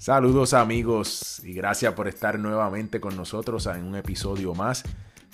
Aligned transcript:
Saludos 0.00 0.54
amigos 0.54 1.42
y 1.44 1.52
gracias 1.52 1.92
por 1.92 2.08
estar 2.08 2.38
nuevamente 2.38 3.02
con 3.02 3.18
nosotros 3.18 3.66
en 3.66 3.84
un 3.84 3.96
episodio 3.96 4.54
más 4.54 4.82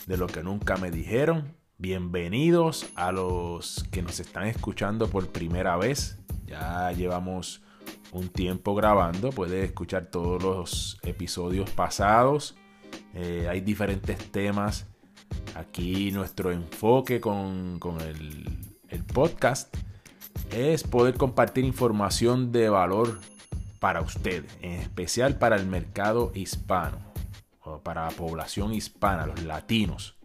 de 0.06 0.16
lo 0.16 0.27
que 0.27 0.42
nunca 0.42 0.77
me 0.77 0.90
dijeron. 0.90 1.54
Bienvenidos 1.79 2.84
a 2.96 3.12
los 3.12 3.87
que 3.92 4.02
nos 4.02 4.18
están 4.18 4.48
escuchando 4.48 5.06
por 5.06 5.29
primera 5.29 5.77
vez. 5.77 6.18
Ya 6.46 6.91
llevamos 6.91 7.62
un 8.10 8.29
tiempo 8.29 8.74
grabando, 8.74 9.30
puedes 9.30 9.64
escuchar 9.64 10.06
todos 10.06 10.42
los 10.42 10.98
episodios 11.05 11.70
pasados. 11.70 12.56
Eh, 13.14 13.46
hay 13.48 13.60
diferentes 13.60 14.19
temas. 14.33 14.88
Aquí 15.55 16.10
nuestro 16.10 16.51
enfoque 16.51 17.20
con, 17.20 17.78
el, 18.01 18.59
el 18.88 19.05
podcast 19.05 19.73
es 20.51 20.83
poder 20.83 21.14
compartir 21.14 21.64
información 21.64 22.51
de 22.51 22.69
valor 22.69 23.20
para 23.79 24.01
ustedes, 24.01 24.57
en 24.62 24.80
especial 24.80 25.39
para 25.39 25.57
el 25.57 25.66
mercado 25.66 26.33
hispano, 26.35 26.98
o 27.62 27.80
para 27.80 28.05
la 28.05 28.11
población 28.11 28.73
hispana, 28.73 29.27
los 29.27 29.43
latinos. 29.43 30.16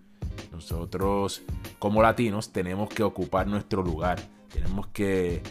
Nosotros 0.51 1.41
como 1.79 2.01
latinos 2.01 2.51
tenemos 2.51 2.89
que 2.89 3.03
ocupar 3.03 3.47
nuestro 3.47 3.83
lugar, 3.83 4.19
tenemos 4.53 4.87
que 4.87 5.41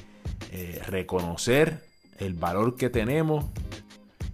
eh, 0.53 0.83
reconocer 0.87 1.85
el 2.19 2.35
valor 2.35 2.77
que 2.77 2.91
tenemos 2.91 3.45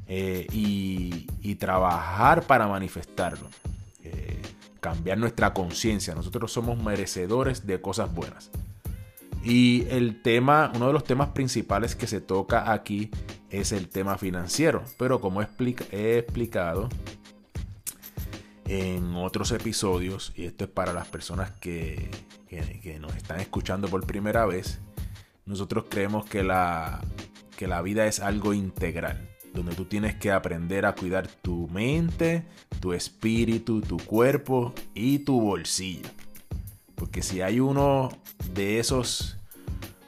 eh, 0.06 0.46
y, 0.52 1.26
trabajar 1.56 2.42
para 2.46 2.66
manifestarlo. 2.68 3.48
Eh, 4.04 4.42
cambiar 4.78 5.16
nuestra 5.16 5.54
conciencia. 5.54 6.14
Nosotros 6.14 6.52
somos 6.52 6.76
merecedores 6.76 7.66
de 7.66 7.80
cosas 7.80 8.14
buenas. 8.14 8.50
Y 9.48 9.86
el 9.90 10.22
tema, 10.22 10.72
uno 10.74 10.88
de 10.88 10.92
los 10.92 11.04
temas 11.04 11.28
principales 11.28 11.94
que 11.94 12.08
se 12.08 12.20
toca 12.20 12.72
aquí 12.72 13.12
es 13.48 13.70
el 13.70 13.88
tema 13.88 14.18
financiero. 14.18 14.82
Pero 14.98 15.20
como 15.20 15.40
he 15.40 16.18
explicado 16.18 16.88
en 18.64 19.14
otros 19.14 19.52
episodios, 19.52 20.32
y 20.34 20.46
esto 20.46 20.64
es 20.64 20.70
para 20.70 20.92
las 20.92 21.06
personas 21.06 21.52
que, 21.52 22.10
que, 22.48 22.98
nos 22.98 23.14
están 23.14 23.38
escuchando 23.38 23.86
por 23.86 24.04
primera 24.04 24.46
vez, 24.46 24.80
nosotros 25.44 25.84
creemos 25.88 26.26
que 26.26 26.42
la, 26.42 27.00
que 27.56 27.68
la 27.68 27.82
vida 27.82 28.08
es 28.08 28.18
algo 28.18 28.52
integral, 28.52 29.30
donde 29.54 29.76
tú 29.76 29.84
tienes 29.84 30.16
que 30.16 30.32
aprender 30.32 30.86
a 30.86 30.96
cuidar 30.96 31.28
tu 31.28 31.68
mente, 31.68 32.44
tu 32.80 32.92
espíritu, 32.92 33.80
tu 33.80 33.98
cuerpo 33.98 34.74
y 34.92 35.20
tu 35.20 35.40
bolsillo. 35.40 36.08
Porque 36.96 37.22
si 37.22 37.42
hay 37.42 37.60
uno 37.60 38.08
de 38.52 38.80
esos 38.80 39.35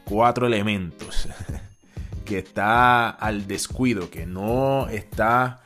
cuatro 0.09 0.47
elementos 0.47 1.28
que 2.25 2.39
está 2.39 3.11
al 3.11 3.47
descuido, 3.47 4.11
que 4.11 4.25
no 4.25 4.89
está 4.89 5.61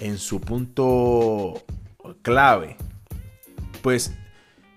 en 0.00 0.18
su 0.18 0.40
punto 0.40 1.64
clave, 2.20 2.76
pues 3.82 4.14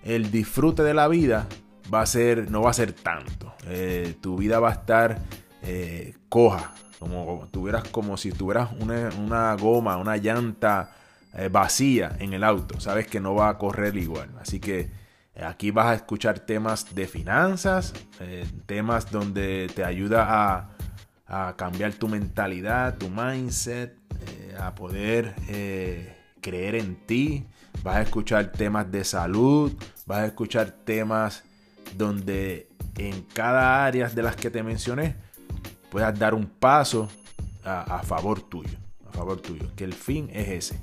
el 0.02 0.30
disfrute 0.30 0.82
de 0.82 0.94
la 0.94 1.06
vida 1.08 1.46
va 1.92 2.00
a 2.00 2.06
ser, 2.06 2.50
no 2.50 2.62
va 2.62 2.70
a 2.70 2.74
ser 2.74 2.92
tanto. 2.94 3.52
Eh, 3.66 4.14
tu 4.20 4.36
vida 4.36 4.58
va 4.58 4.70
a 4.70 4.72
estar 4.72 5.18
eh, 5.62 6.14
coja, 6.30 6.72
como, 6.98 7.46
tuvieras 7.50 7.84
como 7.88 8.16
si 8.16 8.32
tuvieras 8.32 8.70
una, 8.78 9.54
goma, 9.56 9.98
una 9.98 10.16
llanta 10.16 10.92
eh, 11.34 11.50
vacía 11.52 12.16
en 12.20 12.32
el 12.32 12.42
auto. 12.42 12.80
Sabes 12.80 13.06
que 13.06 13.20
no 13.20 13.34
va 13.34 13.50
a 13.50 13.58
correr 13.58 13.96
igual. 13.96 14.30
Así 14.40 14.60
que 14.60 14.99
Aquí 15.36 15.70
vas 15.70 15.86
a 15.86 15.94
escuchar 15.94 16.40
temas 16.40 16.94
de 16.94 17.06
finanzas, 17.06 17.94
eh, 18.18 18.46
temas 18.66 19.10
donde 19.10 19.70
te 19.74 19.84
ayuda 19.84 20.26
a, 20.28 20.76
cambiar 21.56 21.94
tu 21.94 22.08
mentalidad, 22.08 22.98
tu 22.98 23.08
mindset, 23.08 23.96
eh, 24.26 24.56
a 24.58 24.74
poder 24.74 25.36
eh, 25.48 26.16
creer 26.40 26.74
en 26.74 26.96
ti. 27.06 27.46
Vas 27.84 27.96
a 27.96 28.02
escuchar 28.02 28.50
temas 28.50 28.90
de 28.90 29.04
salud, 29.04 29.72
vas 30.06 30.18
a 30.18 30.26
escuchar 30.26 30.72
temas 30.72 31.44
donde 31.96 32.68
en 32.98 33.22
cada 33.32 33.84
área 33.84 34.08
de 34.08 34.22
las 34.24 34.34
que 34.34 34.50
te 34.50 34.64
mencioné 34.64 35.14
puedas 35.88 36.18
dar 36.18 36.34
un 36.34 36.46
paso 36.46 37.08
a, 37.64 38.02
favor 38.02 38.40
tuyo, 38.40 38.76
a 39.08 39.12
favor 39.12 39.40
tuyo, 39.40 39.70
que 39.76 39.84
el 39.84 39.94
fin 39.94 40.28
es 40.32 40.48
ese. 40.48 40.80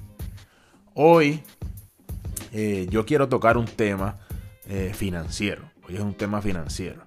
Hoy 0.93 1.43
yo 2.89 3.05
quiero 3.05 3.27
tocar 3.27 3.57
un 3.57 3.65
tema 3.65 4.17
eh, 4.69 4.91
financiero. 4.93 5.71
Hoy 5.87 5.95
es 5.95 6.01
un 6.01 6.13
tema 6.13 6.41
financiero. 6.41 7.05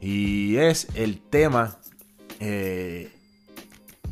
Y 0.00 0.56
es 0.56 0.88
el 0.94 1.20
tema 1.20 1.78
eh, 2.40 3.12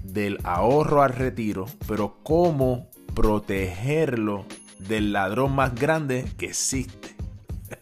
del 0.04 0.38
ahorro 0.44 1.02
al 1.02 1.12
retiro, 1.12 1.66
pero 1.86 2.18
cómo 2.22 2.88
protegerlo 3.14 4.46
del 4.78 5.12
ladrón 5.12 5.54
más 5.54 5.74
grande 5.74 6.26
que 6.36 6.46
existe. 6.46 7.16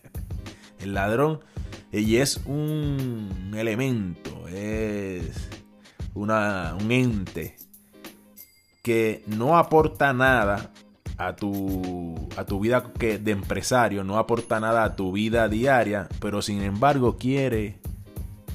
el 0.78 0.94
ladrón, 0.94 1.40
y 1.92 2.16
es 2.16 2.38
un 2.46 3.52
elemento, 3.56 4.48
es 4.48 5.50
una, 6.14 6.76
un 6.80 6.90
ente 6.90 7.56
que 8.82 9.22
no 9.26 9.56
aporta 9.56 10.12
nada 10.12 10.72
a 11.16 11.36
tu, 11.36 12.28
a 12.36 12.44
tu 12.44 12.60
vida 12.60 12.84
de 12.98 13.30
empresario, 13.30 14.04
no 14.04 14.18
aporta 14.18 14.60
nada 14.60 14.84
a 14.84 14.96
tu 14.96 15.12
vida 15.12 15.48
diaria, 15.48 16.08
pero 16.20 16.42
sin 16.42 16.62
embargo 16.62 17.16
quiere 17.16 17.78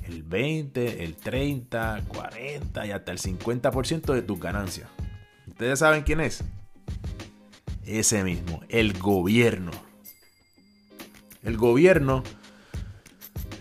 el 0.03 0.23
20, 0.23 1.03
el 1.03 1.15
30, 1.15 2.03
40 2.07 2.85
y 2.85 2.91
hasta 2.91 3.11
el 3.11 3.19
50% 3.19 4.13
de 4.13 4.21
tus 4.21 4.39
ganancias. 4.39 4.89
¿Ustedes 5.47 5.79
saben 5.79 6.03
quién 6.03 6.19
es? 6.19 6.43
Ese 7.85 8.23
mismo, 8.23 8.61
el 8.69 8.97
gobierno. 8.97 9.71
El 11.43 11.57
gobierno, 11.57 12.23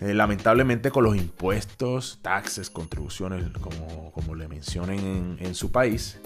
eh, 0.01 0.13
lamentablemente 0.13 0.91
con 0.91 1.05
los 1.05 1.15
impuestos, 1.15 2.19
taxes, 2.21 2.69
contribuciones, 2.69 3.45
como, 3.59 4.11
como 4.11 4.35
le 4.35 4.47
mencionen 4.47 5.37
en 5.39 5.55
su 5.55 5.71
país, 5.71 6.19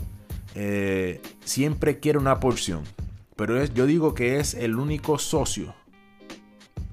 eh, 0.56 1.22
siempre 1.44 2.00
quiere 2.00 2.18
una 2.18 2.40
porción. 2.40 2.84
Pero 3.36 3.64
yo 3.66 3.86
digo 3.86 4.14
que 4.14 4.40
es 4.40 4.53
el 4.53 4.75
único 4.75 5.18
socio 5.18 5.74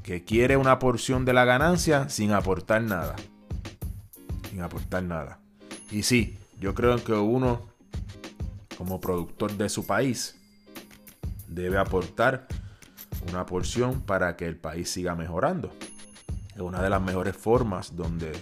que 0.03 0.25
quiere 0.25 0.57
una 0.57 0.79
porción 0.79 1.25
de 1.25 1.33
la 1.33 1.45
ganancia 1.45 2.09
sin 2.09 2.33
aportar 2.33 2.83
nada. 2.83 3.17
Sin 4.51 4.63
aportar 4.63 5.03
nada. 5.03 5.39
Y 5.91 6.03
sí, 6.03 6.39
yo 6.59 6.75
creo 6.75 7.03
que 7.05 7.13
uno, 7.13 7.69
como 8.77 9.01
productor 9.01 9.53
de 9.53 9.69
su 9.69 9.87
país, 9.87 10.37
debe 11.49 11.79
aportar 11.79 12.47
una 13.29 13.45
porción 13.45 14.01
para 14.01 14.37
que 14.37 14.47
el 14.47 14.57
país 14.57 14.91
siga 14.91 15.15
mejorando. 15.15 15.71
Es 16.55 16.61
una 16.61 16.83
de 16.83 16.91
las 16.91 17.03
mejores 17.03 17.37
formas 17.37 17.95
donde 17.95 18.33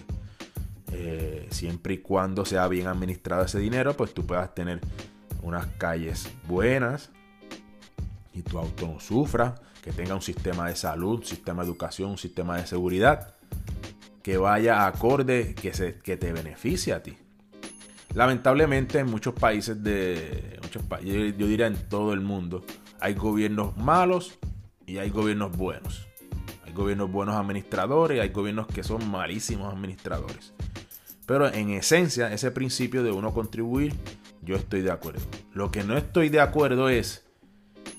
eh, 0.91 1.47
siempre 1.51 1.95
y 1.95 1.97
cuando 1.99 2.45
sea 2.45 2.67
bien 2.67 2.87
administrado 2.87 3.45
ese 3.45 3.59
dinero, 3.59 3.95
pues 3.95 4.13
tú 4.13 4.25
puedas 4.25 4.53
tener 4.55 4.79
unas 5.41 5.67
calles 5.77 6.29
buenas 6.47 7.09
y 8.33 8.41
tu 8.41 8.57
auto 8.57 8.87
no 8.87 8.99
sufra, 8.99 9.55
que 9.83 9.91
tenga 9.91 10.15
un 10.15 10.21
sistema 10.21 10.67
de 10.67 10.75
salud, 10.75 11.19
un 11.19 11.25
sistema 11.25 11.63
de 11.63 11.69
educación, 11.69 12.11
un 12.11 12.17
sistema 12.17 12.57
de 12.57 12.67
seguridad 12.67 13.35
que 14.21 14.37
vaya 14.37 14.85
acorde, 14.85 15.55
que, 15.55 15.73
se, 15.73 15.99
que 15.99 16.17
te 16.17 16.31
beneficie 16.31 16.93
a 16.93 17.01
ti. 17.01 17.17
Lamentablemente 18.13 18.99
en 18.99 19.09
muchos 19.09 19.33
países 19.33 19.81
de, 19.83 20.59
muchos, 20.61 20.83
yo, 21.03 21.13
yo 21.13 21.47
diría 21.47 21.67
en 21.67 21.89
todo 21.89 22.13
el 22.13 22.21
mundo, 22.21 22.63
hay 22.99 23.13
gobiernos 23.13 23.77
malos 23.77 24.37
y 24.85 24.97
hay 24.97 25.09
gobiernos 25.09 25.55
buenos. 25.55 26.07
Hay 26.65 26.73
gobiernos 26.73 27.11
buenos 27.11 27.35
administradores 27.35 28.17
y 28.17 28.19
hay 28.19 28.29
gobiernos 28.29 28.67
que 28.67 28.83
son 28.83 29.09
malísimos 29.09 29.73
administradores. 29.73 30.53
Pero 31.29 31.53
en 31.53 31.69
esencia, 31.69 32.33
ese 32.33 32.49
principio 32.49 33.03
de 33.03 33.11
uno 33.11 33.35
contribuir 33.35 33.93
yo 34.41 34.55
estoy 34.55 34.81
de 34.81 34.89
acuerdo. 34.89 35.21
Lo 35.53 35.69
que 35.69 35.83
no 35.83 35.95
estoy 35.95 36.29
de 36.29 36.41
acuerdo 36.41 36.89
es 36.89 37.23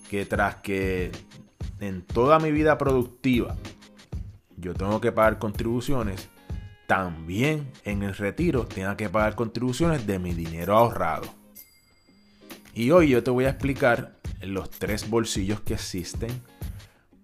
que 0.08 0.26
tras 0.26 0.56
que 0.56 1.12
en 1.78 2.02
toda 2.02 2.40
mi 2.40 2.50
vida 2.50 2.76
productiva 2.76 3.56
yo 4.56 4.74
tengo 4.74 5.00
que 5.00 5.12
pagar 5.12 5.38
contribuciones, 5.38 6.28
también 6.88 7.70
en 7.84 8.02
el 8.02 8.16
retiro 8.16 8.66
tenga 8.66 8.96
que 8.96 9.08
pagar 9.08 9.36
contribuciones 9.36 10.08
de 10.08 10.18
mi 10.18 10.34
dinero 10.34 10.76
ahorrado. 10.76 11.32
Y 12.74 12.90
hoy 12.90 13.10
yo 13.10 13.22
te 13.22 13.30
voy 13.30 13.44
a 13.44 13.50
explicar 13.50 14.18
los 14.42 14.70
tres 14.70 15.08
bolsillos 15.08 15.60
que 15.60 15.74
existen 15.74 16.32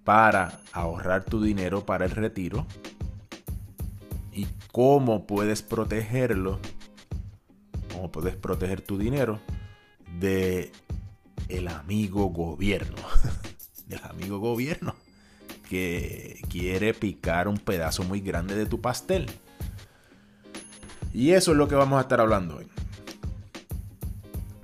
para 0.05 0.61
ahorrar 0.73 1.25
tu 1.25 1.43
dinero 1.43 1.85
para 1.85 2.05
el 2.05 2.12
retiro 2.12 2.64
y 4.37 4.47
cómo 4.71 5.27
puedes 5.27 5.62
protegerlo 5.62 6.61
cómo 7.97 8.12
puedes 8.12 8.37
proteger 8.37 8.83
tu 8.83 8.99
dinero 8.99 9.41
de 10.21 10.71
el 11.49 11.69
amigo 11.69 12.27
gobierno. 12.27 12.97
Del 13.87 14.00
amigo 14.05 14.38
gobierno 14.38 14.94
que 15.69 16.41
quiere 16.49 16.93
picar 16.93 17.49
un 17.49 17.59
pedazo 17.59 18.03
muy 18.03 18.21
grande 18.21 18.55
de 18.55 18.67
tu 18.67 18.81
pastel. 18.81 19.27
Y 21.15 21.31
eso 21.31 21.53
es 21.53 21.56
lo 21.56 21.69
que 21.69 21.77
vamos 21.77 21.99
a 21.99 22.03
estar 22.03 22.21
hablando 22.21 22.56
hoy. 22.56 22.67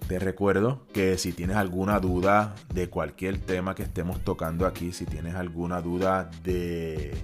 Te 0.09 0.19
recuerdo 0.19 0.87
que 0.93 1.17
si 1.19 1.33
tienes 1.33 1.57
alguna 1.57 1.99
duda 2.01 2.55
de 2.75 2.91
cualquier 2.91 3.39
tema 3.39 3.75
que 3.75 3.85
estemos 3.85 4.23
tocando 4.23 4.67
aquí, 4.67 4.93
si 4.93 5.07
tienes 5.07 5.37
alguna 5.37 5.81
duda 5.81 6.31
de 6.43 7.15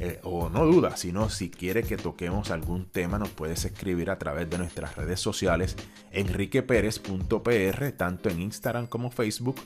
eh, 0.00 0.20
o 0.22 0.48
no 0.48 0.64
duda, 0.64 0.96
sino 0.96 1.28
si 1.28 1.50
quiere 1.50 1.82
que 1.82 1.96
toquemos 1.96 2.52
algún 2.52 2.86
tema, 2.86 3.18
nos 3.18 3.30
puedes 3.30 3.64
escribir 3.64 4.10
a 4.10 4.18
través 4.18 4.48
de 4.48 4.56
nuestras 4.56 4.94
redes 4.94 5.18
sociales, 5.18 5.74
enriqueperez.pr, 6.12 7.92
tanto 7.96 8.28
en 8.28 8.40
Instagram 8.40 8.86
como 8.86 9.10
Facebook. 9.10 9.56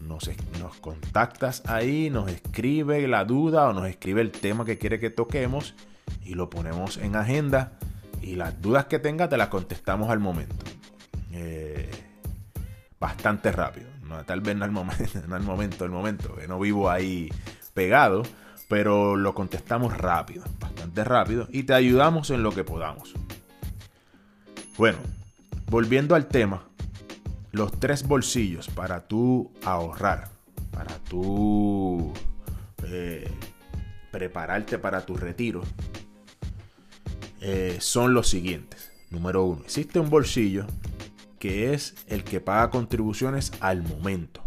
Nos, 0.00 0.28
nos 0.58 0.76
contactas 0.78 1.62
ahí, 1.66 2.10
nos 2.10 2.28
escribe 2.28 3.06
la 3.06 3.24
duda 3.24 3.68
o 3.68 3.72
nos 3.72 3.86
escribe 3.86 4.22
el 4.22 4.32
tema 4.32 4.64
que 4.64 4.76
quiere 4.76 4.98
que 4.98 5.10
toquemos 5.10 5.74
y 6.24 6.34
lo 6.34 6.50
ponemos 6.50 6.96
en 6.96 7.14
agenda. 7.14 7.78
Y 8.20 8.34
las 8.34 8.60
dudas 8.60 8.86
que 8.86 8.98
tenga 8.98 9.28
te 9.28 9.36
las 9.36 9.48
contestamos 9.48 10.10
al 10.10 10.18
momento. 10.18 10.64
Eh, 11.32 11.88
bastante 12.98 13.52
rápido. 13.52 13.86
tal 14.26 14.40
vez 14.40 14.56
no 14.56 14.64
al 14.64 14.72
momento, 14.72 15.04
no 15.28 15.36
al 15.36 15.42
momento, 15.42 15.84
el 15.84 15.92
momento, 15.92 16.34
que 16.34 16.48
no 16.48 16.58
vivo 16.58 16.90
ahí 16.90 17.28
pegado 17.72 18.24
pero 18.70 19.16
lo 19.16 19.34
contestamos 19.34 19.98
rápido, 19.98 20.44
bastante 20.60 21.02
rápido, 21.02 21.48
y 21.50 21.64
te 21.64 21.74
ayudamos 21.74 22.30
en 22.30 22.44
lo 22.44 22.52
que 22.52 22.62
podamos. 22.62 23.12
Bueno, 24.78 24.98
volviendo 25.66 26.14
al 26.14 26.28
tema, 26.28 26.62
los 27.50 27.72
tres 27.80 28.06
bolsillos 28.06 28.68
para 28.68 29.08
tú 29.08 29.50
ahorrar, 29.64 30.28
para 30.70 30.94
tú 31.08 32.12
eh, 32.84 33.28
prepararte 34.12 34.78
para 34.78 35.04
tu 35.04 35.16
retiro, 35.16 35.62
eh, 37.40 37.76
son 37.80 38.14
los 38.14 38.28
siguientes. 38.28 38.92
Número 39.10 39.46
uno, 39.46 39.62
existe 39.64 39.98
un 39.98 40.10
bolsillo 40.10 40.64
que 41.40 41.74
es 41.74 41.96
el 42.06 42.22
que 42.22 42.40
paga 42.40 42.70
contribuciones 42.70 43.50
al 43.58 43.82
momento 43.82 44.44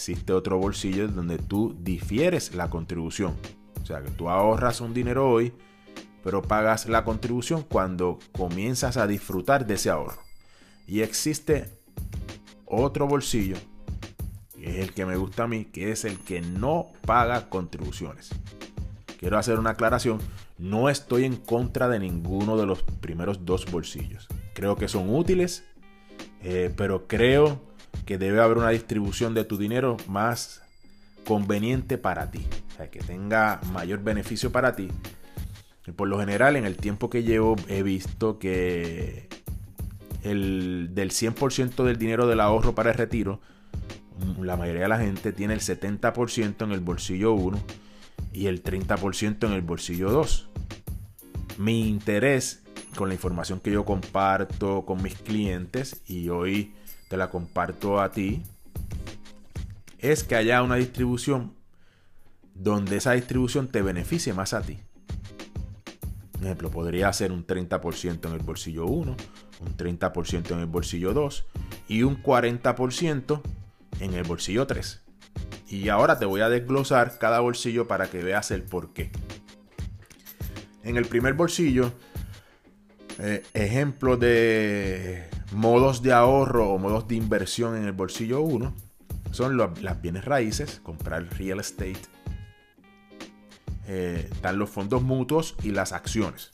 existe 0.00 0.32
otro 0.32 0.56
bolsillo 0.56 1.08
donde 1.08 1.36
tú 1.36 1.76
difieres 1.78 2.54
la 2.54 2.70
contribución. 2.70 3.34
O 3.82 3.84
sea, 3.84 4.00
que 4.00 4.10
tú 4.10 4.30
ahorras 4.30 4.80
un 4.80 4.94
dinero 4.94 5.28
hoy, 5.30 5.52
pero 6.24 6.40
pagas 6.40 6.88
la 6.88 7.04
contribución 7.04 7.66
cuando 7.68 8.18
comienzas 8.32 8.96
a 8.96 9.06
disfrutar 9.06 9.66
de 9.66 9.74
ese 9.74 9.90
ahorro. 9.90 10.22
Y 10.86 11.02
existe 11.02 11.78
otro 12.64 13.06
bolsillo, 13.06 13.56
que 14.56 14.70
es 14.70 14.88
el 14.88 14.94
que 14.94 15.04
me 15.04 15.16
gusta 15.16 15.42
a 15.42 15.48
mí, 15.48 15.66
que 15.66 15.92
es 15.92 16.06
el 16.06 16.18
que 16.18 16.40
no 16.40 16.86
paga 17.04 17.50
contribuciones. 17.50 18.30
Quiero 19.18 19.36
hacer 19.36 19.58
una 19.58 19.70
aclaración, 19.70 20.18
no 20.56 20.88
estoy 20.88 21.24
en 21.24 21.36
contra 21.36 21.90
de 21.90 21.98
ninguno 21.98 22.56
de 22.56 22.64
los 22.64 22.84
primeros 22.84 23.44
dos 23.44 23.70
bolsillos. 23.70 24.28
Creo 24.54 24.76
que 24.76 24.88
son 24.88 25.14
útiles, 25.14 25.64
eh, 26.42 26.72
pero 26.74 27.06
creo 27.06 27.69
que 28.06 28.18
debe 28.18 28.40
haber 28.40 28.58
una 28.58 28.70
distribución 28.70 29.34
de 29.34 29.44
tu 29.44 29.56
dinero 29.56 29.96
más 30.08 30.62
conveniente 31.24 31.98
para 31.98 32.30
ti, 32.30 32.46
o 32.72 32.76
sea, 32.76 32.90
que 32.90 33.00
tenga 33.00 33.60
mayor 33.72 34.02
beneficio 34.02 34.50
para 34.50 34.74
ti. 34.74 34.88
por 35.96 36.08
lo 36.08 36.18
general, 36.18 36.56
en 36.56 36.64
el 36.64 36.76
tiempo 36.76 37.10
que 37.10 37.22
llevo, 37.22 37.56
he 37.68 37.82
visto 37.82 38.38
que 38.38 39.28
el, 40.22 40.90
del 40.92 41.10
100% 41.10 41.84
del 41.84 41.98
dinero 41.98 42.26
del 42.26 42.40
ahorro 42.40 42.74
para 42.74 42.90
el 42.90 42.96
retiro, 42.96 43.40
la 44.40 44.56
mayoría 44.56 44.82
de 44.82 44.88
la 44.88 44.98
gente 44.98 45.32
tiene 45.32 45.54
el 45.54 45.60
70% 45.60 46.64
en 46.64 46.72
el 46.72 46.80
bolsillo 46.80 47.32
1 47.32 47.58
y 48.32 48.46
el 48.46 48.62
30% 48.62 49.46
en 49.46 49.52
el 49.52 49.62
bolsillo 49.62 50.10
2. 50.10 50.48
Mi 51.58 51.88
interés 51.88 52.62
con 52.96 53.08
la 53.08 53.14
información 53.14 53.60
que 53.60 53.70
yo 53.70 53.84
comparto 53.84 54.84
con 54.84 55.02
mis 55.02 55.14
clientes 55.14 56.02
y 56.06 56.28
hoy 56.28 56.74
te 57.10 57.16
la 57.16 57.28
comparto 57.28 58.00
a 58.00 58.12
ti, 58.12 58.40
es 59.98 60.22
que 60.22 60.36
haya 60.36 60.62
una 60.62 60.76
distribución 60.76 61.54
donde 62.54 62.98
esa 62.98 63.12
distribución 63.12 63.66
te 63.66 63.82
beneficie 63.82 64.32
más 64.32 64.54
a 64.54 64.62
ti. 64.62 64.78
Por 66.30 66.44
ejemplo, 66.44 66.70
podría 66.70 67.12
ser 67.12 67.32
un 67.32 67.44
30% 67.44 68.28
en 68.28 68.32
el 68.32 68.38
bolsillo 68.38 68.86
1, 68.86 69.16
un 69.60 69.76
30% 69.76 70.52
en 70.52 70.60
el 70.60 70.66
bolsillo 70.66 71.12
2 71.12 71.46
y 71.88 72.04
un 72.04 72.22
40% 72.22 73.42
en 73.98 74.14
el 74.14 74.22
bolsillo 74.22 74.68
3. 74.68 75.02
Y 75.68 75.88
ahora 75.88 76.16
te 76.16 76.26
voy 76.26 76.42
a 76.42 76.48
desglosar 76.48 77.18
cada 77.18 77.40
bolsillo 77.40 77.88
para 77.88 78.08
que 78.08 78.22
veas 78.22 78.52
el 78.52 78.62
por 78.62 78.92
qué. 78.92 79.10
En 80.84 80.96
el 80.96 81.06
primer 81.06 81.34
bolsillo, 81.34 81.92
eh, 83.18 83.42
ejemplo 83.52 84.16
de 84.16 85.28
modos 85.52 86.02
de 86.02 86.12
ahorro 86.12 86.70
o 86.70 86.78
modos 86.78 87.08
de 87.08 87.16
inversión 87.16 87.76
en 87.76 87.84
el 87.84 87.92
bolsillo 87.92 88.40
1 88.42 88.72
son 89.32 89.56
las 89.56 90.02
bienes 90.02 90.24
raíces, 90.24 90.80
comprar 90.82 91.28
real 91.38 91.60
estate. 91.60 92.00
Eh, 93.86 94.28
están 94.30 94.58
los 94.58 94.70
fondos 94.70 95.02
mutuos 95.02 95.56
y 95.62 95.70
las 95.70 95.92
acciones. 95.92 96.50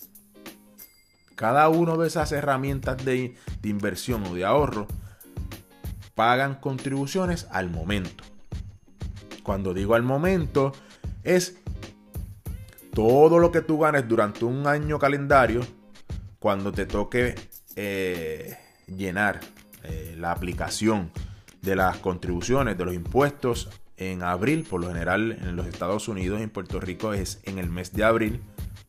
Cada 1.34 1.68
una 1.68 1.96
de 1.96 2.06
esas 2.06 2.32
herramientas 2.32 3.04
de, 3.04 3.34
de 3.60 3.68
inversión 3.68 4.24
o 4.24 4.34
de 4.34 4.44
ahorro 4.44 4.86
pagan 6.14 6.56
contribuciones 6.56 7.46
al 7.50 7.70
momento. 7.70 8.24
Cuando 9.42 9.74
digo 9.74 9.94
al 9.94 10.02
momento, 10.02 10.72
es 11.24 11.58
todo 12.94 13.38
lo 13.38 13.52
que 13.52 13.60
tú 13.60 13.78
ganes 13.78 14.08
durante 14.08 14.46
un 14.46 14.66
año 14.66 14.98
calendario, 14.98 15.60
cuando 16.38 16.72
te 16.72 16.86
toque 16.86 17.34
eh, 17.76 18.56
llenar 18.86 19.40
eh, 19.82 20.14
la 20.18 20.32
aplicación 20.32 21.10
de 21.62 21.76
las 21.76 21.98
contribuciones, 21.98 22.78
de 22.78 22.84
los 22.84 22.94
impuestos 22.94 23.68
en 23.96 24.22
abril, 24.22 24.64
por 24.68 24.80
lo 24.80 24.88
general 24.88 25.32
en 25.32 25.56
los 25.56 25.66
Estados 25.66 26.08
Unidos 26.08 26.40
y 26.40 26.44
en 26.44 26.50
Puerto 26.50 26.80
Rico 26.80 27.12
es 27.12 27.40
en 27.44 27.58
el 27.58 27.70
mes 27.70 27.92
de 27.92 28.04
abril. 28.04 28.40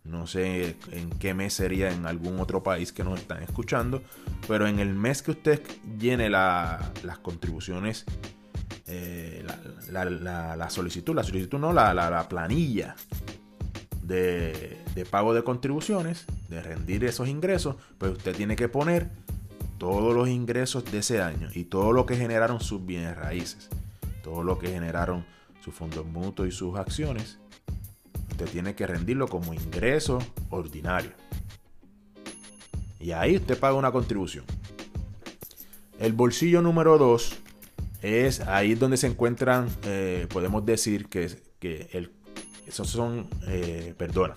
No 0.03 0.25
sé 0.25 0.77
en 0.91 1.09
qué 1.09 1.33
mes 1.33 1.53
sería 1.53 1.91
en 1.91 2.05
algún 2.05 2.39
otro 2.39 2.63
país 2.63 2.93
que 2.93 3.03
nos 3.03 3.19
están 3.19 3.43
escuchando, 3.43 4.01
pero 4.47 4.67
en 4.67 4.79
el 4.79 4.93
mes 4.93 5.21
que 5.21 5.31
usted 5.31 5.61
llene 5.99 6.29
las 6.29 7.19
contribuciones, 7.21 8.05
eh, 8.85 9.45
la, 9.91 10.69
solicitud, 10.69 11.13
la 11.13 11.23
solicitud 11.23 11.59
no, 11.59 11.73
la, 11.73 12.25
planilla 12.29 12.95
de, 14.01 14.81
de 14.95 15.05
pago 15.05 15.33
de 15.33 15.43
contribuciones, 15.43 16.25
de 16.47 16.61
rendir 16.61 17.03
esos 17.03 17.27
ingresos, 17.27 17.75
pues 17.97 18.13
usted 18.13 18.33
tiene 18.33 18.55
que 18.55 18.69
poner 18.69 19.09
todos 19.77 20.15
los 20.15 20.29
ingresos 20.29 20.85
de 20.91 20.99
ese 20.99 21.21
año 21.21 21.49
y 21.53 21.65
todo 21.65 21.91
lo 21.91 22.05
que 22.05 22.15
generaron 22.15 22.59
sus 22.59 22.85
bienes 22.85 23.15
raíces, 23.15 23.69
todo 24.23 24.43
lo 24.43 24.57
que 24.57 24.67
generaron 24.69 25.25
sus 25.63 25.73
fondos 25.73 26.05
mutuos 26.05 26.47
y 26.47 26.51
sus 26.51 26.77
acciones, 26.77 27.39
usted 28.31 28.47
tiene 28.49 28.75
que 28.75 28.87
rendirlo 28.87 29.27
como 29.27 29.53
ingreso 29.53 30.19
ordinario. 30.49 31.11
Y 32.99 33.11
ahí 33.11 33.35
usted 33.35 33.59
paga 33.59 33.75
una 33.75 33.91
contribución. 33.91 34.45
El 35.99 36.13
bolsillo 36.13 36.61
número 36.61 36.97
2 36.97 37.35
es 38.01 38.41
ahí 38.41 38.75
donde 38.75 38.97
se 38.97 39.07
encuentran, 39.07 39.69
eh, 39.83 40.27
podemos 40.29 40.65
decir 40.65 41.07
que, 41.07 41.29
que 41.59 41.89
el, 41.93 42.11
esos 42.67 42.89
son, 42.89 43.27
eh, 43.47 43.93
perdona, 43.97 44.35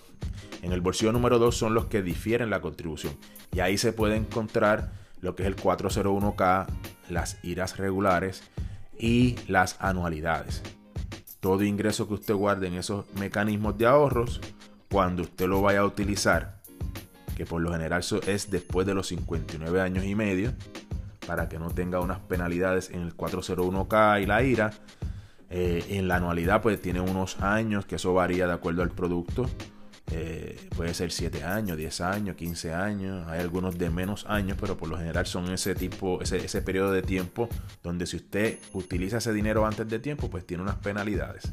en 0.63 0.73
el 0.73 0.81
bolsillo 0.81 1.13
número 1.13 1.39
2 1.39 1.57
son 1.57 1.75
los 1.75 1.87
que 1.87 2.03
difieren 2.03 2.51
la 2.51 2.61
contribución. 2.61 3.15
Y 3.53 3.61
ahí 3.61 3.77
se 3.77 3.93
puede 3.93 4.17
encontrar 4.17 4.93
lo 5.21 5.35
que 5.35 5.43
es 5.43 5.49
el 5.49 5.57
401k, 5.57 6.67
las 7.09 7.39
iras 7.43 7.77
regulares 7.77 8.43
y 8.99 9.37
las 9.49 9.77
anualidades. 9.81 10.63
Todo 11.41 11.65
ingreso 11.65 12.07
que 12.07 12.15
usted 12.15 12.35
guarde 12.35 12.69
en 12.69 12.75
esos 12.75 13.07
mecanismos 13.15 13.79
de 13.79 13.87
ahorros, 13.87 14.41
cuando 14.91 15.23
usted 15.23 15.47
lo 15.47 15.63
vaya 15.63 15.81
a 15.81 15.87
utilizar, 15.87 16.61
que 17.37 17.47
por 17.47 17.63
lo 17.63 17.73
general 17.73 18.05
es 18.27 18.51
después 18.51 18.87
de 18.87 18.95
los 18.95 19.07
59 19.09 19.81
años 19.81 20.05
y 20.05 20.15
medio, 20.15 20.53
para 21.27 21.49
que 21.49 21.59
no 21.59 21.71
tenga 21.71 22.01
unas 22.01 22.19
penalidades 22.19 22.91
en 22.91 23.03
el 23.03 23.17
401k 23.17 24.23
y 24.23 24.27
la 24.27 24.43
IRA. 24.43 24.73
Eh, 25.53 25.85
en 25.91 26.07
la 26.07 26.17
anualidad 26.17 26.63
pues 26.63 26.81
tiene 26.81 27.01
unos 27.01 27.41
años, 27.41 27.87
que 27.87 27.97
eso 27.97 28.13
varía 28.15 28.47
de 28.47 28.53
acuerdo 28.53 28.83
al 28.83 28.91
producto. 28.91 29.47
Eh, 30.13 30.69
puede 30.77 30.93
ser 30.93 31.13
7 31.13 31.45
años, 31.45 31.77
10 31.77 32.01
años, 32.01 32.37
15 32.37 32.75
años. 32.75 33.29
Hay 33.29 33.41
algunos 33.41 33.79
de 33.79 33.91
menos 33.91 34.27
años, 34.27 34.57
pero 34.61 34.77
por 34.77 34.89
lo 34.89 34.99
general 34.99 35.27
son 35.27 35.51
ese 35.53 35.75
tipo, 35.75 36.21
ese, 36.21 36.39
ese 36.39 36.63
periodo 36.63 36.93
de 36.93 37.03
tiempo 37.03 37.49
donde 37.83 38.07
si 38.07 38.17
usted 38.17 38.59
utiliza 38.73 39.19
ese 39.19 39.33
dinero 39.33 39.67
antes 39.67 39.89
de 39.89 39.99
tiempo, 39.99 40.29
pues 40.29 40.47
tiene 40.47 40.63
unas 40.63 40.77
penalidades. 40.77 41.53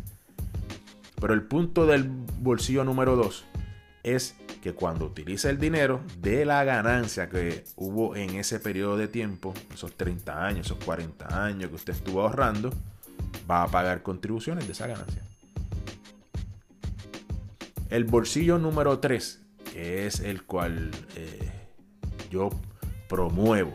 Pero 1.19 1.33
el 1.33 1.43
punto 1.43 1.85
del 1.85 2.03
bolsillo 2.39 2.83
número 2.83 3.15
2 3.15 3.45
es 4.03 4.35
que 4.61 4.73
cuando 4.73 5.05
utiliza 5.05 5.49
el 5.49 5.59
dinero 5.59 6.01
de 6.19 6.45
la 6.45 6.63
ganancia 6.63 7.29
que 7.29 7.63
hubo 7.75 8.15
en 8.15 8.35
ese 8.35 8.59
periodo 8.59 8.97
de 8.97 9.07
tiempo, 9.07 9.53
esos 9.73 9.95
30 9.95 10.45
años, 10.45 10.67
esos 10.67 10.83
40 10.83 11.43
años 11.43 11.69
que 11.69 11.75
usted 11.75 11.93
estuvo 11.93 12.21
ahorrando, 12.21 12.71
va 13.49 13.63
a 13.63 13.67
pagar 13.67 14.03
contribuciones 14.03 14.65
de 14.65 14.73
esa 14.73 14.87
ganancia. 14.87 15.23
El 17.89 18.03
bolsillo 18.03 18.57
número 18.57 18.99
3, 18.99 19.41
que 19.73 20.07
es 20.07 20.19
el 20.19 20.43
cual 20.43 20.91
eh, 21.15 21.51
yo 22.29 22.49
promuevo 23.07 23.73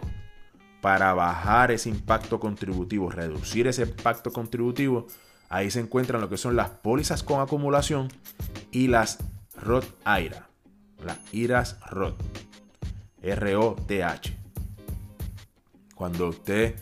para 0.83 1.14
bajar 1.14 1.71
ese 1.71 1.88
impacto 1.88 2.38
contributivo, 2.38 3.11
reducir 3.11 3.66
ese 3.69 3.83
impacto 3.83 4.33
contributivo, 4.33 5.07
ahí 5.49 5.71
se 5.71 5.81
encuentran 5.81 6.21
lo 6.21 6.28
que 6.28 6.37
son 6.37 6.57
las 6.57 6.69
pólizas 6.69 7.23
con 7.23 7.40
acumulación 7.40 8.09
y 8.71 8.88
las 8.88 9.19
ROT 9.54 9.87
IRA. 10.04 10.49
Las 11.04 11.19
IRAS 11.33 11.78
ROT. 11.90 12.21
R-O-T-H. 13.23 14.37
Cuando 15.95 16.28
usted 16.28 16.75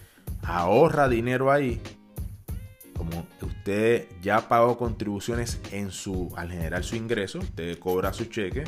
ahorra 0.43 1.09
dinero 1.09 1.53
ahí, 1.53 1.81
usted 3.61 4.09
ya 4.23 4.49
pagó 4.49 4.79
contribuciones 4.79 5.61
en 5.71 5.91
su, 5.91 6.33
al 6.35 6.51
generar 6.51 6.83
su 6.83 6.97
ingreso, 6.97 7.41
usted 7.41 7.79
cobra 7.79 8.15
su 8.15 8.25
cheque 8.25 8.65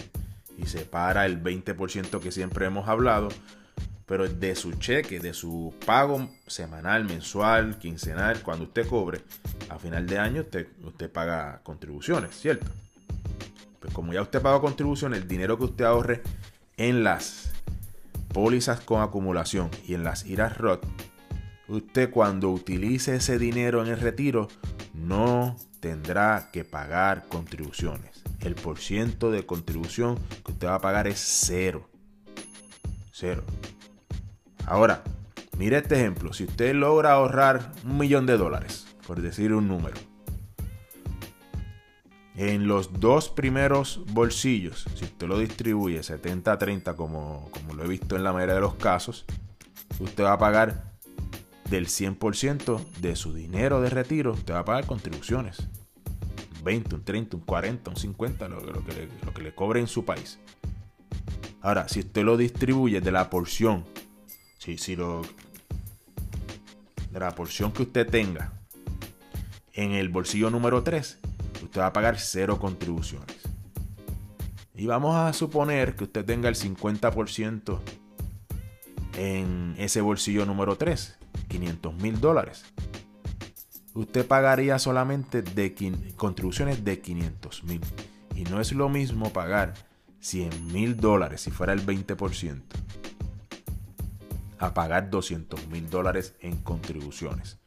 y 0.58 0.66
separa 0.66 1.24
el 1.24 1.42
20% 1.42 2.20
que 2.20 2.30
siempre 2.30 2.66
hemos 2.66 2.86
hablado, 2.88 3.28
pero 4.04 4.28
de 4.28 4.54
su 4.54 4.72
cheque, 4.72 5.18
de 5.18 5.32
su 5.32 5.72
pago 5.86 6.28
semanal, 6.46 7.06
mensual, 7.06 7.78
quincenal, 7.78 8.42
cuando 8.42 8.64
usted 8.64 8.86
cobre, 8.86 9.22
a 9.70 9.78
final 9.78 10.06
de 10.06 10.18
año 10.18 10.42
usted, 10.42 10.68
usted 10.84 11.10
paga 11.10 11.62
contribuciones, 11.62 12.38
¿cierto? 12.38 12.66
Pues 13.80 13.94
como 13.94 14.12
ya 14.12 14.20
usted 14.20 14.42
pagó 14.42 14.60
contribuciones, 14.60 15.22
el 15.22 15.28
dinero 15.28 15.56
que 15.56 15.64
usted 15.64 15.86
ahorre 15.86 16.22
en 16.76 17.02
las 17.02 17.50
pólizas 18.34 18.80
con 18.80 19.00
acumulación 19.00 19.70
y 19.88 19.94
en 19.94 20.04
las 20.04 20.26
IRAs 20.26 20.58
ROT, 20.58 20.84
usted 21.68 22.10
cuando 22.10 22.50
utilice 22.50 23.16
ese 23.16 23.38
dinero 23.38 23.82
en 23.82 23.90
el 23.90 23.98
retiro 23.98 24.48
no 24.92 25.56
tendrá 25.80 26.50
que 26.52 26.64
pagar 26.64 27.26
contribuciones. 27.28 28.22
El 28.40 28.54
porciento 28.54 29.30
de 29.30 29.46
contribución 29.46 30.18
que 30.44 30.52
usted 30.52 30.68
va 30.68 30.76
a 30.76 30.80
pagar 30.80 31.06
es 31.06 31.18
cero. 31.18 31.88
Cero. 33.12 33.44
Ahora, 34.66 35.02
mire 35.58 35.78
este 35.78 35.96
ejemplo. 35.96 36.32
Si 36.32 36.44
usted 36.44 36.74
logra 36.74 37.12
ahorrar 37.12 37.72
un 37.84 37.98
millón 37.98 38.26
de 38.26 38.36
dólares, 38.36 38.86
por 39.06 39.20
decir 39.20 39.52
un 39.52 39.68
número, 39.68 39.96
en 42.34 42.66
los 42.66 43.00
dos 43.00 43.28
primeros 43.28 44.02
bolsillos, 44.12 44.86
si 44.94 45.04
usted 45.04 45.26
lo 45.26 45.38
distribuye 45.38 46.00
70-30 46.00 46.94
como, 46.96 47.50
como 47.50 47.74
lo 47.74 47.84
he 47.84 47.88
visto 47.88 48.16
en 48.16 48.24
la 48.24 48.32
mayoría 48.32 48.54
de 48.54 48.60
los 48.60 48.74
casos, 48.74 49.26
usted 49.98 50.24
va 50.24 50.34
a 50.34 50.38
pagar 50.38 50.91
del 51.72 51.86
100% 51.86 52.84
de 53.00 53.16
su 53.16 53.32
dinero 53.32 53.80
de 53.80 53.88
retiro, 53.88 54.32
usted 54.32 54.52
va 54.52 54.58
a 54.58 54.64
pagar 54.64 54.86
contribuciones. 54.86 55.58
Un 56.58 56.64
20, 56.64 56.96
un 56.96 57.02
30, 57.02 57.36
un 57.38 57.42
40, 57.44 57.90
un 57.90 57.96
50, 57.96 58.48
lo, 58.48 58.84
que, 58.84 58.92
le, 58.92 59.08
lo 59.24 59.32
que 59.32 59.42
le 59.42 59.54
cobre 59.54 59.80
en 59.80 59.86
su 59.86 60.04
país. 60.04 60.38
Ahora, 61.62 61.88
si 61.88 62.00
usted 62.00 62.24
lo 62.24 62.36
distribuye 62.36 63.00
de 63.00 63.10
la 63.10 63.30
porción, 63.30 63.84
si, 64.58 64.76
si 64.76 64.96
lo, 64.96 65.22
de 67.10 67.18
la 67.18 67.34
porción 67.34 67.72
que 67.72 67.84
usted 67.84 68.06
tenga 68.06 68.52
en 69.72 69.92
el 69.92 70.10
bolsillo 70.10 70.50
número 70.50 70.82
3, 70.82 71.20
usted 71.62 71.80
va 71.80 71.86
a 71.86 71.92
pagar 71.94 72.18
cero 72.20 72.58
contribuciones. 72.58 73.38
Y 74.74 74.84
vamos 74.84 75.16
a 75.16 75.32
suponer 75.32 75.96
que 75.96 76.04
usted 76.04 76.22
tenga 76.26 76.50
el 76.50 76.54
50% 76.54 77.78
en 79.16 79.74
ese 79.78 80.02
bolsillo 80.02 80.44
número 80.44 80.76
3. 80.76 81.21
500 81.52 81.94
mil 81.96 82.18
dólares, 82.18 82.64
usted 83.92 84.26
pagaría 84.26 84.78
solamente 84.78 85.42
de 85.42 86.14
contribuciones 86.16 86.82
de 86.82 87.00
500 87.00 87.64
mil. 87.64 87.80
Y 88.34 88.44
no 88.44 88.60
es 88.60 88.72
lo 88.72 88.88
mismo 88.88 89.32
pagar 89.34 89.74
100 90.20 90.72
mil 90.72 90.96
dólares 90.96 91.42
si 91.42 91.50
fuera 91.50 91.74
el 91.74 91.84
20% 91.84 92.62
a 94.58 94.72
pagar 94.72 95.10
200 95.10 95.66
mil 95.66 95.90
dólares 95.90 96.34
en 96.40 96.56
contribuciones. 96.56 97.58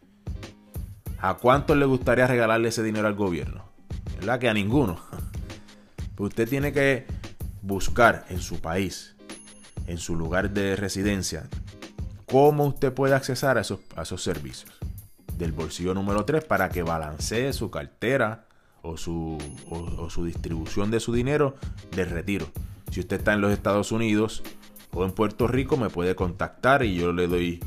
¿A 1.20 1.36
cuánto 1.36 1.75
le 1.75 1.86
gustaría 1.86 2.25
regalarle 2.25 2.70
ese 2.70 2.84
dinero 2.84 3.08
al 3.08 3.15
gobierno? 3.15 3.65
¿Verdad 4.15 4.39
que 4.39 4.50
a 4.50 4.54
ninguno? 4.54 5.00
Pues 6.15 6.30
usted 6.30 6.48
tiene 6.48 6.72
que 6.72 7.06
buscar 7.62 8.25
en 8.30 8.39
su 8.39 8.62
país, 8.62 9.18
en 9.86 9.98
su 9.98 10.15
lugar 10.15 10.51
de 10.51 10.77
residencia, 10.77 11.50
cómo 12.25 12.65
usted 12.65 12.94
puede 12.94 13.13
accesar 13.13 13.58
a 13.58 13.62
esos, 13.62 13.79
servicios 14.22 14.72
del 15.38 15.51
bolsillo 15.51 15.94
número 15.94 16.25
3 16.25 16.44
para 16.46 16.70
que 16.70 16.84
balancee 16.84 17.51
su 17.53 17.70
cartera 17.70 18.46
o 18.82 18.98
su, 18.98 19.38
su 20.10 20.25
distribución 20.25 20.91
de 20.91 21.00
su 21.00 21.13
dinero 21.13 21.55
de 21.91 22.05
retiro. 22.05 22.48
Si 22.91 23.00
usted 23.00 23.17
está 23.17 23.34
en 23.34 23.41
los 23.41 23.51
Estados 23.51 23.91
Unidos 23.91 24.44
o 24.94 25.03
en 25.03 25.12
Puerto 25.12 25.48
Rico, 25.48 25.75
me 25.75 25.89
puede 25.89 26.15
contactar 26.15 26.84
y 26.84 26.96
yo 26.96 27.12
le 27.12 27.27
doy 27.27 27.62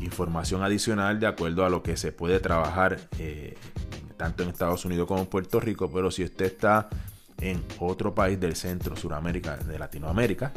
información 0.00 0.62
adicional 0.62 1.20
de 1.20 1.26
acuerdo 1.26 1.64
a 1.64 1.70
lo 1.70 1.82
que 1.82 1.96
se 1.96 2.12
puede 2.12 2.40
trabajar 2.40 2.98
eh, 3.18 3.56
tanto 4.16 4.42
en 4.42 4.48
Estados 4.48 4.84
Unidos 4.84 5.06
como 5.06 5.20
en 5.20 5.26
Puerto 5.26 5.60
Rico. 5.60 5.90
Pero 5.92 6.10
si 6.10 6.24
usted 6.24 6.46
está 6.46 6.88
en 7.40 7.62
otro 7.78 8.14
país 8.14 8.38
del 8.40 8.56
centro, 8.56 8.96
Suramérica, 8.96 9.56
de 9.56 9.78
Latinoamérica, 9.78 10.52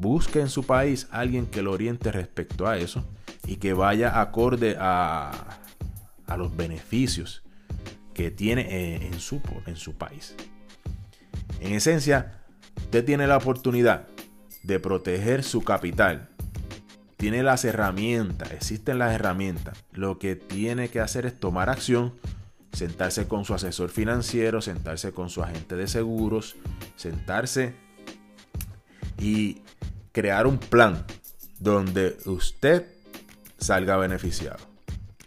busque 0.00 0.40
en 0.40 0.48
su 0.48 0.64
país 0.64 1.06
alguien 1.10 1.46
que 1.46 1.62
lo 1.62 1.72
oriente 1.72 2.10
respecto 2.10 2.66
a 2.66 2.78
eso 2.78 3.04
y 3.46 3.56
que 3.56 3.74
vaya 3.74 4.20
acorde 4.20 4.76
a, 4.78 5.30
a 6.26 6.36
los 6.36 6.56
beneficios 6.56 7.42
que 8.14 8.30
tiene 8.30 8.62
eh, 8.62 9.06
en 9.06 9.20
su, 9.20 9.40
en 9.66 9.76
su 9.76 9.94
país. 9.94 10.34
En 11.60 11.72
esencia, 11.72 12.42
usted 12.76 13.04
tiene 13.04 13.26
la 13.26 13.36
oportunidad 13.36 14.08
de 14.62 14.80
proteger 14.80 15.42
su 15.42 15.62
capital. 15.62 16.28
Tiene 17.16 17.42
las 17.42 17.64
herramientas, 17.64 18.50
existen 18.52 18.98
las 18.98 19.12
herramientas. 19.12 19.84
Lo 19.92 20.18
que 20.18 20.36
tiene 20.36 20.88
que 20.88 21.00
hacer 21.00 21.26
es 21.26 21.38
tomar 21.38 21.68
acción, 21.68 22.14
sentarse 22.72 23.28
con 23.28 23.44
su 23.44 23.52
asesor 23.52 23.90
financiero, 23.90 24.62
sentarse 24.62 25.12
con 25.12 25.28
su 25.28 25.42
agente 25.42 25.76
de 25.76 25.86
seguros, 25.86 26.56
sentarse 26.96 27.74
y 29.18 29.62
crear 30.12 30.46
un 30.46 30.58
plan 30.58 31.04
donde 31.58 32.16
usted 32.26 32.86
salga 33.58 33.96
beneficiado. 33.96 34.58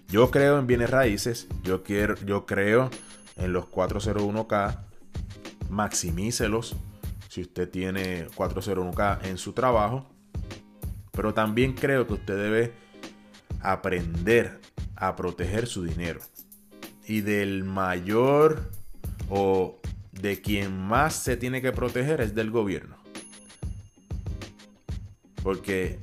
Yo 0.07 0.29
creo 0.31 0.59
en 0.59 0.67
bienes 0.67 0.89
raíces, 0.89 1.47
yo, 1.63 1.83
quiero, 1.83 2.15
yo 2.25 2.45
creo 2.45 2.89
en 3.35 3.53
los 3.53 3.65
401k, 3.65 4.79
maximícelos 5.69 6.75
si 7.29 7.41
usted 7.41 7.69
tiene 7.69 8.27
401k 8.29 9.25
en 9.25 9.39
su 9.39 9.53
trabajo, 9.53 10.07
pero 11.11 11.33
también 11.33 11.73
creo 11.73 12.05
que 12.05 12.13
usted 12.13 12.35
debe 12.37 12.73
aprender 13.59 14.59
a 14.95 15.15
proteger 15.15 15.67
su 15.67 15.83
dinero. 15.83 16.19
Y 17.07 17.21
del 17.21 17.63
mayor 17.63 18.69
o 19.29 19.79
de 20.11 20.41
quien 20.41 20.77
más 20.77 21.15
se 21.15 21.35
tiene 21.35 21.61
que 21.61 21.71
proteger 21.71 22.21
es 22.21 22.35
del 22.35 22.51
gobierno. 22.51 23.02
Porque 25.43 25.99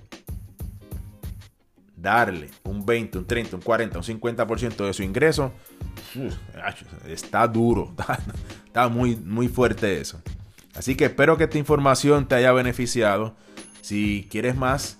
darle 2.00 2.49
un 2.64 2.85
20, 2.85 3.18
un 3.18 3.26
30, 3.26 3.56
un 3.56 3.62
40, 3.62 3.99
un 3.99 4.04
50% 4.04 4.87
de 4.87 4.92
su 4.92 5.02
ingreso, 5.02 5.52
está 7.06 7.47
duro, 7.47 7.94
está, 8.66 8.88
muy, 8.88 9.16
muy 9.16 9.49
fuerte 9.49 10.00
eso. 10.00 10.20
Así 10.75 10.94
que 10.94 11.06
espero 11.06 11.37
que 11.37 11.44
esta 11.44 11.59
información 11.59 12.26
te 12.26 12.37
haya 12.37 12.52
beneficiado. 12.52 13.37
Si 13.82 14.28
quieres 14.30 14.56
más 14.56 14.99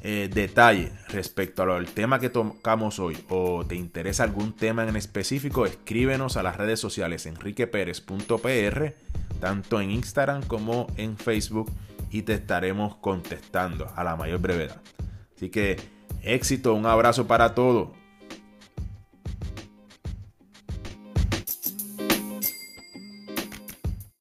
eh, 0.00 0.28
detalle 0.32 0.92
respecto 1.08 1.62
al 1.62 1.86
tema 1.86 2.18
que 2.18 2.28
tocamos 2.28 2.98
hoy 2.98 3.16
o 3.28 3.64
te 3.64 3.76
interesa 3.76 4.24
algún 4.24 4.52
tema 4.52 4.86
en 4.86 4.96
específico, 4.96 5.64
escríbenos 5.64 6.36
a 6.36 6.42
las 6.42 6.56
redes 6.56 6.80
sociales 6.80 7.26
enriqueperez.pr, 7.26 8.94
tanto 9.40 9.80
en 9.80 9.90
Instagram 9.90 10.42
como 10.42 10.86
en 10.96 11.16
Facebook 11.16 11.70
y 12.12 12.22
te 12.22 12.34
estaremos 12.34 12.96
contestando 12.96 13.90
a 13.96 14.04
la 14.04 14.16
mayor 14.16 14.40
brevedad. 14.40 14.80
Así 15.34 15.48
que 15.48 15.76
éxito, 16.22 16.74
un 16.74 16.86
abrazo 16.86 17.26
para 17.26 17.54
todos. 17.54 17.88